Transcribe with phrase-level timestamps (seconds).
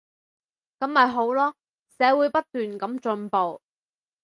[0.79, 1.53] 噉咪好囉，
[1.95, 3.61] 社會不斷噉進步